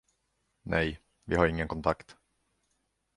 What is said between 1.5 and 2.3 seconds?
kontakt.